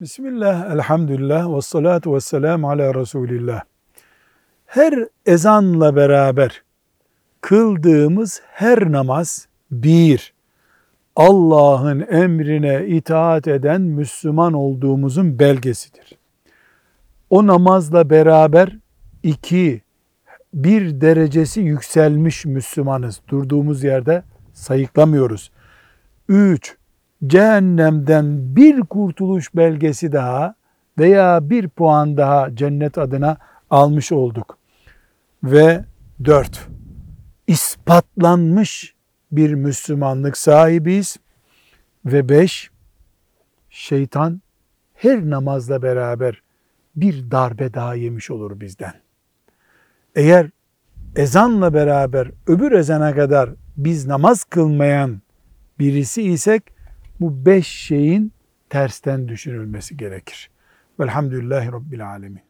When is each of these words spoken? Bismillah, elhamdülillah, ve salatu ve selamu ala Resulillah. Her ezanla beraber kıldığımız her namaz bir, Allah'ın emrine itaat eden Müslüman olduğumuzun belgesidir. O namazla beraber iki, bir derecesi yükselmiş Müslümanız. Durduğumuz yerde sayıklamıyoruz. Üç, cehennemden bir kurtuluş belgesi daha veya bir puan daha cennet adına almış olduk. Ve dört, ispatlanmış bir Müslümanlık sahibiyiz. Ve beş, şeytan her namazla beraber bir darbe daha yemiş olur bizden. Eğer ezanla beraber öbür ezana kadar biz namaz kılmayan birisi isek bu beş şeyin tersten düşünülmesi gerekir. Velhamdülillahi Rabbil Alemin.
Bismillah, 0.00 0.70
elhamdülillah, 0.70 1.56
ve 1.56 1.60
salatu 1.60 2.14
ve 2.14 2.20
selamu 2.20 2.70
ala 2.70 2.94
Resulillah. 2.94 3.62
Her 4.66 4.94
ezanla 5.26 5.96
beraber 5.96 6.62
kıldığımız 7.40 8.42
her 8.46 8.92
namaz 8.92 9.48
bir, 9.70 10.34
Allah'ın 11.16 12.06
emrine 12.10 12.86
itaat 12.86 13.48
eden 13.48 13.80
Müslüman 13.80 14.52
olduğumuzun 14.52 15.38
belgesidir. 15.38 16.12
O 17.30 17.46
namazla 17.46 18.10
beraber 18.10 18.76
iki, 19.22 19.82
bir 20.54 21.00
derecesi 21.00 21.60
yükselmiş 21.60 22.44
Müslümanız. 22.44 23.20
Durduğumuz 23.28 23.84
yerde 23.84 24.22
sayıklamıyoruz. 24.52 25.50
Üç, 26.28 26.76
cehennemden 27.26 28.56
bir 28.56 28.80
kurtuluş 28.80 29.54
belgesi 29.54 30.12
daha 30.12 30.54
veya 30.98 31.50
bir 31.50 31.68
puan 31.68 32.16
daha 32.16 32.56
cennet 32.56 32.98
adına 32.98 33.36
almış 33.70 34.12
olduk. 34.12 34.58
Ve 35.44 35.84
dört, 36.24 36.68
ispatlanmış 37.46 38.94
bir 39.32 39.54
Müslümanlık 39.54 40.36
sahibiyiz. 40.36 41.16
Ve 42.04 42.28
beş, 42.28 42.70
şeytan 43.70 44.42
her 44.94 45.30
namazla 45.30 45.82
beraber 45.82 46.42
bir 46.96 47.30
darbe 47.30 47.74
daha 47.74 47.94
yemiş 47.94 48.30
olur 48.30 48.60
bizden. 48.60 48.94
Eğer 50.14 50.50
ezanla 51.16 51.74
beraber 51.74 52.30
öbür 52.46 52.72
ezana 52.72 53.14
kadar 53.14 53.50
biz 53.76 54.06
namaz 54.06 54.44
kılmayan 54.44 55.20
birisi 55.78 56.22
isek 56.22 56.75
bu 57.20 57.46
beş 57.46 57.66
şeyin 57.66 58.32
tersten 58.70 59.28
düşünülmesi 59.28 59.96
gerekir. 59.96 60.50
Velhamdülillahi 61.00 61.72
Rabbil 61.72 62.08
Alemin. 62.08 62.42